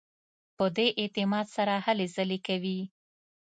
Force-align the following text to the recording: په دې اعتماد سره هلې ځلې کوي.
په 0.57 0.65
دې 0.75 0.87
اعتماد 1.01 1.47
سره 1.55 1.73
هلې 1.85 2.07
ځلې 2.15 2.39
کوي. 2.47 2.79